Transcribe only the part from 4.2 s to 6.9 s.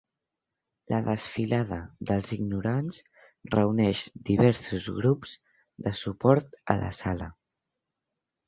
diversos grups de suport a